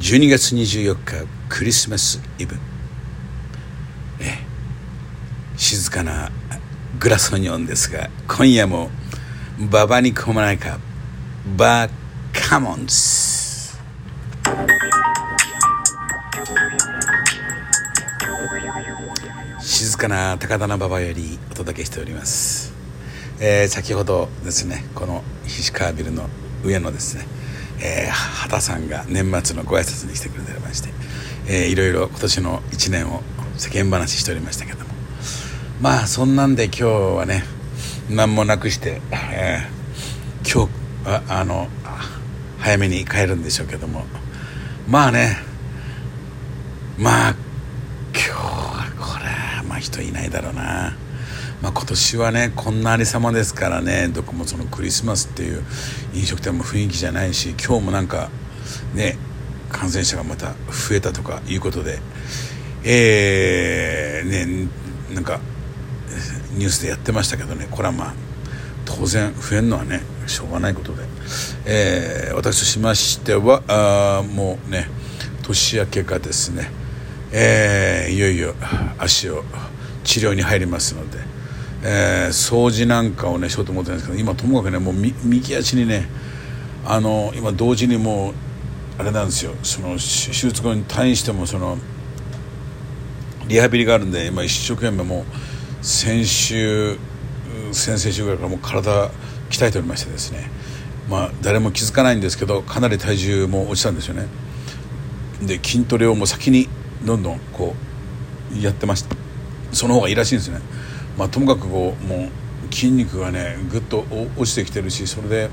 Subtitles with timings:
[0.00, 2.54] 12月24日クリスマスイブ。
[4.20, 4.38] え
[5.56, 6.30] 静かな
[7.00, 8.90] グラソニオンですが今夜も
[9.70, 10.78] ババに込まないか。
[11.56, 11.90] バー
[12.32, 12.96] カモンズ。
[19.60, 22.72] 静かな高田馬場よりお届けしております、
[23.40, 26.28] えー先ほどですねこの菱川ビルの
[26.64, 27.26] 上のですね、
[27.80, 30.88] えー畑さんが年末のご挨拶に来てくれてまして、
[31.48, 33.22] えーいろいろ今年の1年を
[33.56, 34.84] 世間話しておりましたけども。
[35.80, 37.44] まあそんなんで今日はね
[38.10, 39.78] 何もなくして、えー
[40.50, 40.70] 今日
[41.04, 41.68] ああの
[42.58, 44.04] 早めに帰るんでしょうけども。
[44.88, 45.36] まあね
[46.96, 47.34] まあ
[48.12, 49.18] 今日はこ
[49.62, 50.96] れまあ人いないだろうな、
[51.62, 55.62] まあ、今年はねこんなありさまですからねどこもそのクリスマスっていう
[56.14, 58.30] 飲食店も雰囲気じゃないし今日もなんか
[58.94, 59.16] ね
[59.70, 61.98] 感染者がまた増えたとかいうことで
[62.84, 64.68] えー、ね
[65.14, 65.40] なんか
[66.52, 68.14] ニュースでやってましたけどねこれはまあ
[68.84, 71.02] 当然増えるのはねしょうがないことで、
[71.66, 74.88] えー私としましてはあもうね
[75.42, 76.70] 年明けがですね、
[77.32, 78.54] えーいよいよ
[78.98, 79.44] 足を
[80.08, 81.18] 治療に入りますので、
[81.84, 86.08] えー掃除なんかをねしようと思ってるんですけど今ともかくねもう右足にね
[86.86, 88.34] あの今同時にもう
[88.98, 89.52] あれなんですよ。
[89.62, 91.76] その手手術後に退院してもその
[93.48, 96.96] リハビリがあるんで今一生懸命もう先週
[97.72, 99.10] 先々週ぐらいからもう体
[99.50, 100.50] 鍛えておりましてですね。
[101.08, 104.26] まあ誰も気づかないんですけどかなり体重も落ちたんですよね。
[105.42, 106.68] で筋トレをもう先に
[107.04, 107.74] どんどんこ
[108.52, 109.17] うやってました。
[109.72, 110.60] その方がいいらしいんですね。
[111.16, 112.28] まあともかくこうも
[112.70, 114.04] う筋肉がねぐっと
[114.36, 115.50] 落ちてきてるしそれで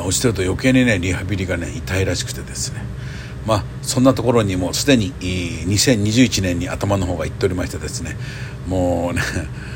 [0.00, 2.82] 落ちてると余計にねリハビリがね痛いらしくてですね。
[3.46, 8.16] まあそんなところにもうすでに2021年に頭の方がいっておりましてですね。
[8.66, 9.22] もうね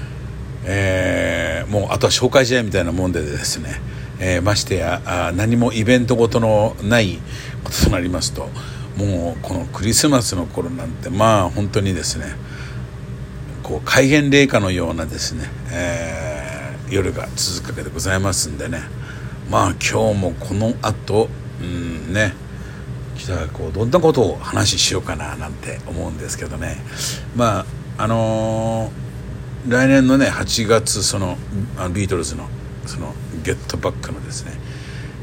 [0.64, 3.80] えーもうあとは紹介試合みたいなもんでですね、
[4.18, 7.18] えーましてやあ何もイベントごとのない
[7.64, 8.50] こととなりますと
[8.96, 12.26] もうこのクリスマスの頃なんてまあ本当にですね
[13.62, 16.42] こう戒厳令下のようなですね、えー
[16.92, 18.80] 夜が続くわけでございますんでね。
[19.50, 22.34] まあ今日もこの後うんね
[23.16, 26.76] じゃあこうどんなことを話ししようかななんて思うんですけどね。
[27.34, 27.60] ま
[27.96, 31.38] ああのー来年のね8月その
[31.78, 32.46] あのビートルズの
[32.84, 34.52] その「ゲットバック」のですね、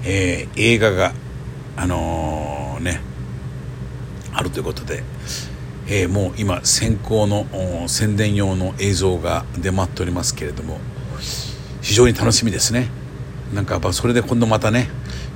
[0.05, 1.13] えー映画が
[1.77, 3.01] あのーね
[4.39, 5.03] あるということで、
[5.87, 7.45] えーもう今先行の
[7.89, 10.79] 宣伝用の映像が出回っておりますけれども
[11.81, 12.89] 非常に楽しみですね。
[13.53, 14.87] なんかやっぱそれで今度またね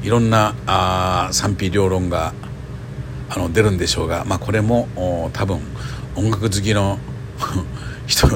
[0.04, 2.34] いろんなあ賛否両論が
[3.30, 4.88] あの出るんでしょうが、まあ、これも
[5.34, 5.60] 多分
[6.16, 7.00] 音楽好きの
[8.08, 8.28] 人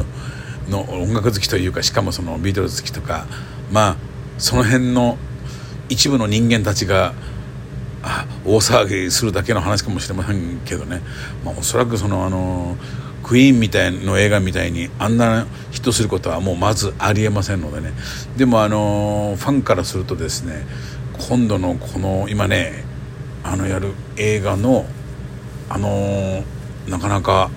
[0.70, 3.26] の音楽好きというかしかもそのビートルズ好きとか
[3.72, 3.96] まあ
[4.38, 5.18] その辺の
[5.88, 7.14] 一部の人間たちが
[8.46, 11.02] 大騒ぎするだけの話かもしれませんけどね、
[11.44, 12.76] まあ、おそらくそのあの
[13.24, 17.92] クイーンみたいの映画みたいにあんなヒットすることはもうまずありえませんのでね。
[18.38, 20.66] でもあのファンからするとですね
[21.30, 22.86] 今度のこの今ね
[23.44, 24.86] あのやる映画の
[25.70, 26.44] あの
[26.88, 27.50] なかなか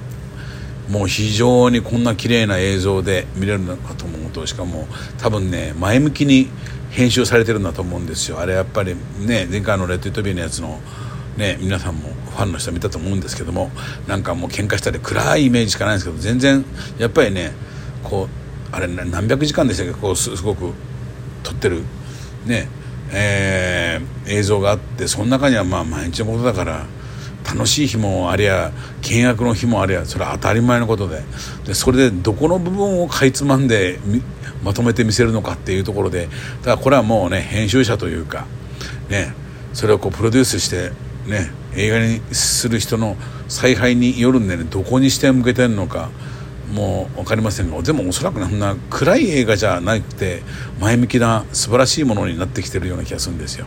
[0.88, 4.88] もう非常にこんな綺麗な映像で見れるのかと思うとしかも
[5.18, 6.48] 多分ね前向きに
[6.90, 8.40] 編集されてるんだと思うんですよ。
[8.40, 10.80] あれやっぱりね前回の「レッド・イット・ビー」のやつの
[11.36, 13.70] ね皆さんもファンの人見たと思うんですけども
[14.06, 16.64] なんかもう喧嘩したり暗いイメージしかないんですけど全然
[16.98, 17.52] やっぱりね
[18.02, 18.28] こ
[18.72, 19.92] うあれ何百時間でしたっけ？
[19.92, 20.72] こうすすごく
[21.42, 21.82] 撮ってる
[22.44, 22.68] ね
[23.12, 26.86] えー映像があってその中にはまあ毎日のことだから
[27.54, 28.70] 楽しい日もありゃ
[29.02, 31.22] 険悪の日もありゃそれは当たり前のことで。
[31.66, 33.98] でそれでどこの部分をかいつまんで
[34.62, 36.28] まとめて見せるのかっていうところで。
[36.62, 38.46] だからこれはもうね編集者というか
[39.08, 39.34] ね
[39.72, 40.92] それをこうプロデュースして
[41.26, 43.16] ね映画にする人の
[43.48, 46.10] 采配によるんでねどこに視点を向けてるのか
[46.72, 47.82] もう分かりませんが。
[47.82, 50.42] でもおそらくそんな暗い映画じゃなくて
[50.80, 53.66] 前向きな素晴らしいものになってきてるような気がするんですよ。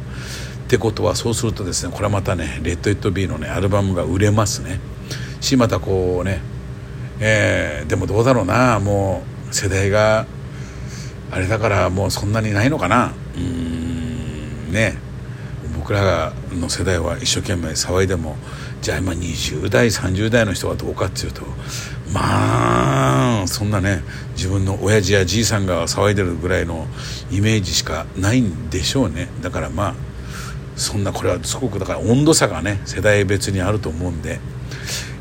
[0.73, 4.79] ってことはそうするとですねこれはまたね「レッド・イット・ビー」のねアルバムが売れますね。
[5.39, 6.41] しまたこうね
[7.19, 9.21] えーでもどうだろうなも
[9.51, 10.25] う世代が
[11.29, 13.13] あれだからもうそんなにないのかな。
[13.37, 14.97] うんね。
[15.77, 18.35] 僕らの世代は一生懸命騒いでも
[18.81, 21.43] じゃあ今20代30代の人はどうかっていうと
[22.11, 24.01] まあそんなね
[24.35, 26.87] 自分の親父やじいさんが騒いでるぐらいの
[27.29, 29.27] イメージしかないんでしょうね。
[29.43, 30.12] だからまあ
[30.75, 34.39] そんなこれはすごくだから温度差がね世代別にあると思うんで、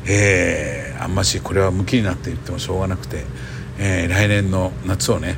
[0.07, 3.23] えー、あんましこれは向きになって言ってもしょうがなくて、
[3.77, 5.37] えー、来年の夏をね、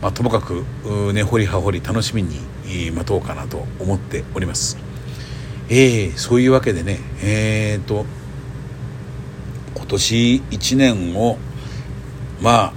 [0.00, 0.64] まあ、ともかく
[1.12, 2.40] 根掘り葉掘り楽しみに
[2.92, 4.78] 待とうかなと思っております。
[5.68, 8.04] えー、そういうわけでねえーと
[9.74, 11.38] 今年1年を
[12.40, 12.72] まあ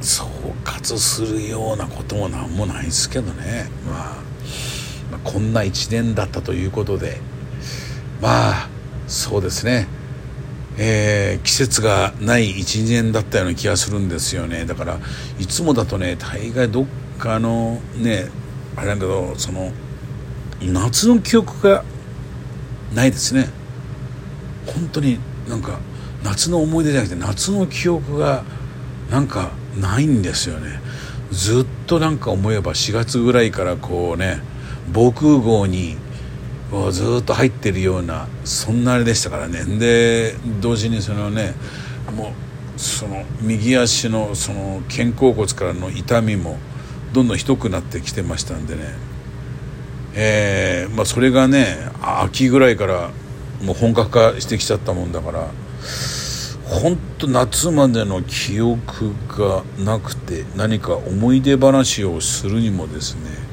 [0.00, 0.26] 総
[0.64, 4.16] 括するようなことも何もないですけどね、まあ、
[5.10, 7.20] まあこんな1年だったということで
[8.20, 8.68] まあ
[9.06, 9.88] そうですね。
[10.78, 14.64] えー、季節がない1年だったような気がするんですよね。
[14.64, 14.98] だから
[15.38, 16.86] いつもだとね大概どっ
[17.18, 18.28] かのね
[18.76, 19.72] あれだけどその
[20.60, 21.84] 夏の記憶が
[22.94, 23.48] ないですね。
[24.66, 25.18] 本当に
[25.48, 25.80] なんか
[26.22, 28.44] 夏の思い出じゃなくて夏の記憶が
[29.10, 30.80] なんかないんですよね。
[31.30, 34.40] ずっとなんか思えば4月ぐらいからこうね
[34.92, 35.96] 防空壕に
[36.90, 39.64] ずっと入ってるようなそんなあれでしたからね。
[39.78, 41.54] で同時にそのね
[42.16, 42.32] も
[42.76, 46.58] うその右足のその肩甲骨からの痛みも
[47.12, 48.82] どんどんひどくなってきてましたんでね。
[50.14, 53.10] えー、まあそれがね秋ぐらいから
[53.62, 55.48] もう本格化してきちゃったもんだから
[56.64, 63.49] 本当夏までの記憶がなくて何か思い出話をするにもですね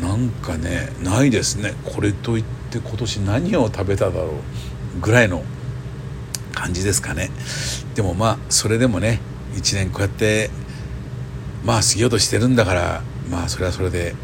[0.00, 1.74] なんかねないですね。
[1.84, 4.26] これといって今年何を食べただろ
[4.96, 5.42] うぐらいの
[6.54, 7.30] 感じですかね。
[7.94, 9.20] でもまあそれでもね
[9.54, 10.50] 1年こうやって
[11.64, 14.14] まあ過ぎようとしてるんだからまあそれはそれで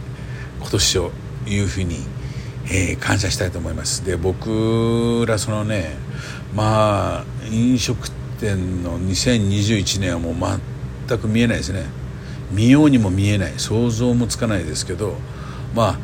[0.60, 1.10] 今年を
[1.46, 1.96] いうふうに、
[2.66, 4.04] えー、感謝したいと思います。
[4.04, 5.96] で僕らそのね
[6.54, 8.10] まあ飲食
[8.40, 10.60] 店の2021年はもう
[11.06, 11.84] 全く見えないですね。
[12.50, 13.54] 見ようにも見えない。
[13.56, 15.16] 想像もつかないですけど
[15.74, 15.98] ま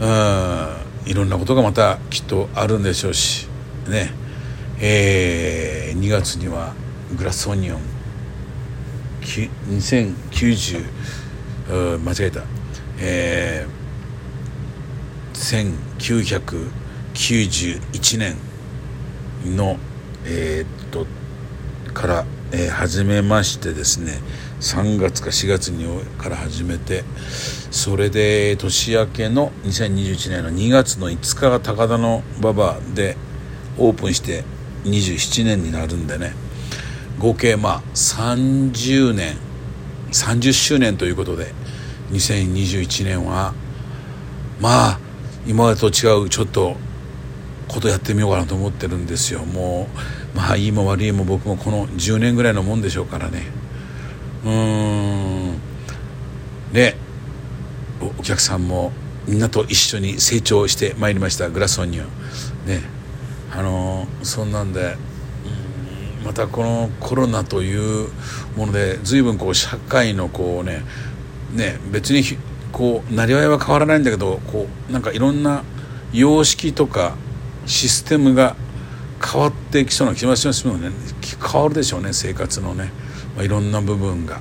[0.00, 3.46] あうんいろんなことがまたきっとあるんでしょうし
[3.88, 4.12] ね。
[4.80, 6.74] えー、2月には
[7.16, 7.80] グラスオニオン。
[9.68, 10.84] 2090
[11.98, 12.42] 間違えた。
[12.98, 15.80] えー、
[17.14, 18.36] 1991年
[19.44, 19.78] の
[20.24, 21.06] えー、っと
[21.92, 24.18] から、えー、始めましてですね。
[24.60, 25.86] 3月か4月に
[26.18, 27.02] から始めて
[27.70, 33.16] それで年明けの2021年の2月の5日が高田の馬場で
[33.78, 34.44] オープンして
[34.84, 36.32] 27年になるんでね。
[37.18, 39.36] 合計まあ30年
[40.10, 41.52] 30周年ということで
[42.12, 43.54] 2021年は
[44.60, 45.00] まあ
[45.46, 46.76] 今までと違うちょっと
[47.68, 49.44] ことやってみようかなと思ってるんですよ。
[49.44, 49.86] も
[50.34, 53.59] うまあいいも悪いも僕もこの10年ぐらいのもんでしょうからね。
[54.44, 55.60] うん。
[56.72, 56.96] で
[58.18, 58.92] お客さんも
[59.26, 61.50] みんなと一緒に成長してまいりました。
[61.50, 62.06] グラスオニオン
[62.66, 62.82] ね。
[63.52, 64.96] あのそんなんで
[66.24, 68.08] またこのコロナという
[68.56, 70.82] もので随分こう社会のこうね
[71.52, 72.22] ね別に
[72.72, 75.64] こうなりわいは変わらないんだけどこうなんかいろんな
[76.12, 77.16] 様式とか
[77.66, 78.56] システムが
[79.22, 80.90] 変わってきそうな気がしますよね。
[81.52, 82.90] 変わるでしょうね生活のね、
[83.40, 84.38] まあ、いろんな部分が。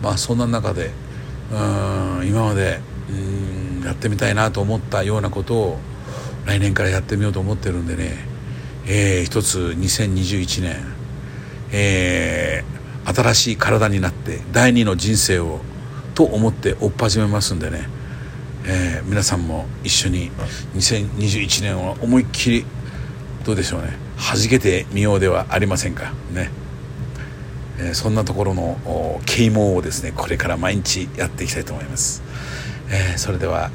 [0.00, 0.92] まあそんな中で
[1.50, 2.80] うん今まで
[3.10, 5.78] うんやってみたいなと思ったようなことを
[6.46, 8.12] 来年からやってみようと思ってるんでね、
[8.86, 10.76] えー、一つ2021年、
[11.72, 15.60] えー、新しい体になって第二の人生を
[16.14, 17.88] と思って追っ始めますんでね。
[18.70, 20.30] えー、皆さんも一緒に
[20.76, 22.64] 2021年を思いっきり
[23.44, 23.96] どうでしょうね。
[24.18, 26.12] 弾けてみようではありませんか。
[26.32, 26.50] ね、
[27.78, 32.22] えー、そんなところの啓蒙をですねこれから毎日やっていきたいと思います、
[32.90, 33.70] えー、それでは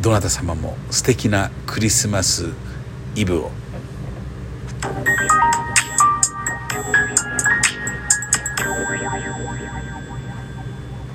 [0.00, 2.52] どなた様も素敵なクリスマス
[3.14, 3.50] イブを